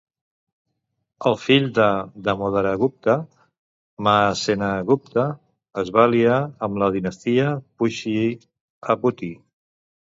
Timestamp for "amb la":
6.69-6.93